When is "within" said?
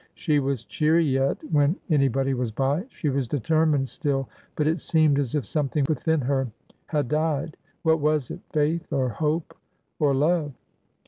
5.87-6.21